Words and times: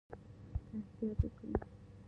که 0.67 0.73
احتیاط 0.79 1.19
وکړئ 1.25 1.51